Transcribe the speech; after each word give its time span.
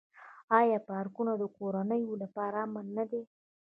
آیا 0.59 0.77
پارکونه 0.89 1.31
د 1.37 1.43
کورنیو 1.57 2.19
لپاره 2.21 2.57
امن 2.65 2.87
دي؟ 3.11 3.21